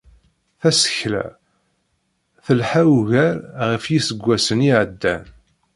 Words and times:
Tasekla, 0.61 1.25
telḥa 2.45 2.83
ugar 2.97 3.37
ɣef 3.69 3.83
yiseggasen 3.91 4.65
iεeddan. 4.69 5.25